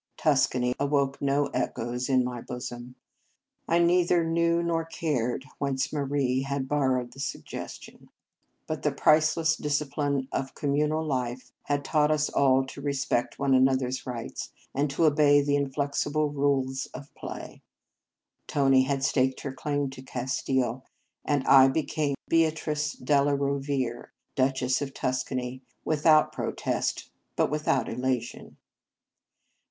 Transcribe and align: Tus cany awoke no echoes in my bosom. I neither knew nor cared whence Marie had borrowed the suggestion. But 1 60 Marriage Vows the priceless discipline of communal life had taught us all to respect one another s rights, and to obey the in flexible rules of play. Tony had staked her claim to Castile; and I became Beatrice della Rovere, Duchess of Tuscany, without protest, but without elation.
Tus 0.17 0.47
cany 0.47 0.73
awoke 0.79 1.21
no 1.21 1.45
echoes 1.53 2.09
in 2.09 2.23
my 2.23 2.41
bosom. 2.41 2.95
I 3.67 3.77
neither 3.77 4.23
knew 4.23 4.63
nor 4.63 4.83
cared 4.83 5.45
whence 5.59 5.93
Marie 5.93 6.41
had 6.41 6.67
borrowed 6.67 7.13
the 7.13 7.19
suggestion. 7.19 8.09
But 8.65 8.77
1 8.77 8.77
60 8.77 8.81
Marriage 8.81 8.81
Vows 8.81 8.83
the 8.83 8.97
priceless 9.35 9.55
discipline 9.57 10.27
of 10.31 10.55
communal 10.55 11.05
life 11.05 11.51
had 11.65 11.85
taught 11.85 12.09
us 12.09 12.29
all 12.29 12.65
to 12.65 12.81
respect 12.81 13.37
one 13.37 13.53
another 13.53 13.85
s 13.85 14.07
rights, 14.07 14.49
and 14.73 14.89
to 14.89 15.05
obey 15.05 15.39
the 15.39 15.55
in 15.55 15.69
flexible 15.69 16.31
rules 16.31 16.87
of 16.95 17.13
play. 17.13 17.61
Tony 18.47 18.81
had 18.81 19.03
staked 19.03 19.41
her 19.41 19.53
claim 19.53 19.91
to 19.91 20.01
Castile; 20.01 20.83
and 21.23 21.45
I 21.45 21.67
became 21.67 22.15
Beatrice 22.27 22.93
della 22.93 23.35
Rovere, 23.35 24.09
Duchess 24.33 24.81
of 24.81 24.95
Tuscany, 24.95 25.61
without 25.85 26.31
protest, 26.33 27.11
but 27.35 27.51
without 27.51 27.87
elation. 27.87 28.57